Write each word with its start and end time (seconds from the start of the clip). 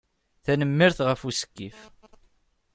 Tanemmirt 0.43 0.99
ɣef 1.03 1.21
usekkif. 1.29 1.79